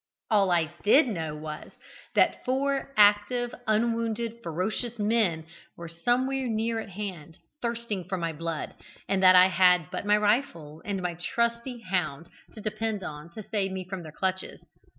[0.35, 1.73] _All I did know was,
[2.15, 5.45] that four active, unwounded, ferocious men
[5.77, 8.73] were somewhere near at hand, thirsting for my blood,
[9.07, 13.43] and that I had but my rifle and my trusty hound to depend on to
[13.43, 14.65] save me from their clutches.